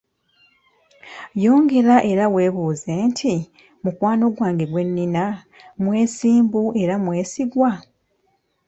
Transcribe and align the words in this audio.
Yongera 1.43 1.95
era 2.11 2.25
weebuuze 2.33 2.93
nti, 3.09 3.33
mukwano 3.83 4.25
gwange 4.35 4.65
gwennina, 4.71 5.23
mwesimbu 5.83 6.63
era 6.81 6.95
mwesigwa? 7.03 7.71